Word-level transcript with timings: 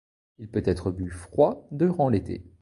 Il 0.39 0.47
peut 0.49 0.63
être 0.65 0.89
bu 0.89 1.11
froid 1.11 1.67
durant 1.69 2.09
l'été. 2.09 2.43